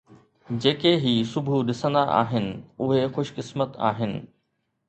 [0.63, 2.49] جيڪي هي صبح ڏسندا آهن
[2.87, 4.19] اهي خوش قسمت آهن.